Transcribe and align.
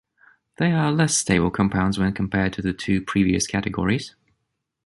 They 0.57 0.71
are 0.71 0.91
less 0.91 1.15
stable 1.15 1.51
compounds 1.51 1.99
when 1.99 2.13
compared 2.13 2.53
to 2.53 2.63
the 2.63 2.73
two 2.73 3.03
previous 3.03 3.45
categories. 3.45 4.15